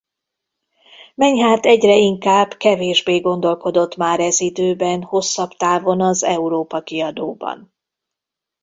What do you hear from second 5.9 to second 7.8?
az Európa Kiadóban.